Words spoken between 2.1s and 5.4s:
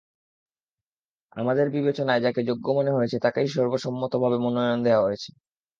যাকে যোগ্য মনে হয়েছে তাকেই সর্বসম্মতভাবে মনোনয়ন দেওয়া হয়েছে।